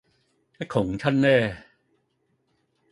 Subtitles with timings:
[0.57, 1.57] 一窮親呢